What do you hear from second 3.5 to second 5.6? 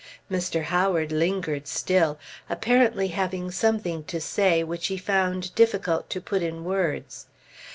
something to say, which he found